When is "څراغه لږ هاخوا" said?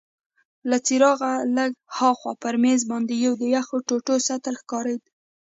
0.85-2.33